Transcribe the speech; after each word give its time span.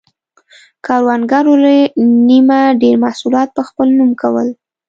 کروندګرو 0.85 1.53
له 1.63 1.73
نییمه 2.27 2.59
ډېر 2.81 2.95
محصولات 3.03 3.49
په 3.57 3.61
خپل 3.67 3.87
نوم 3.97 4.11
کول. 4.21 4.47